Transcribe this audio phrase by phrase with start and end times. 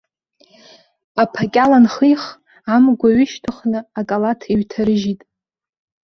[1.21, 2.21] Аԥакьал анхих,
[2.73, 5.21] амгәа ҩышьҭыхны акалаҭ иҩҭарыжьит.